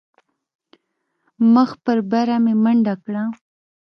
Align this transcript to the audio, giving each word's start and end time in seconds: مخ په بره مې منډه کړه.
مخ 1.53 1.69
په 1.83 1.93
بره 2.11 2.37
مې 2.43 2.53
منډه 2.63 2.93
کړه. 3.03 3.23